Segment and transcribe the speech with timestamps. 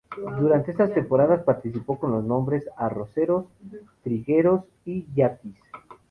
[0.39, 3.45] Durante esas temporadas participo con los nombres de "Arroceros",
[4.03, 5.53] "Trigueros" y "Yaquis".